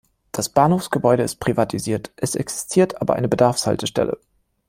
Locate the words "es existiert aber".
2.15-3.13